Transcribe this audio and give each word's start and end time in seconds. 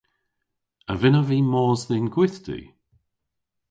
A 0.91 0.93
vynnav 1.01 1.25
vy 1.29 1.39
mos 1.51 1.81
dhe'n 1.87 2.11
gwithti? 2.13 2.59